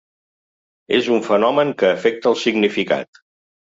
[0.99, 3.27] És un fenomen que afecta el significat.